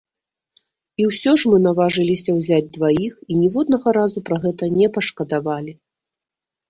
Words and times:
І 1.01 1.05
ўсё 1.09 1.31
ж 1.41 1.51
мы 1.51 1.57
наважыліся 1.65 2.31
ўзяць 2.39 2.73
дваіх 2.79 3.13
і 3.31 3.39
ніводнага 3.43 3.87
разу 4.01 4.19
пра 4.31 4.37
гэта 4.47 4.63
не 4.79 4.87
пашкадавалі. 4.97 5.71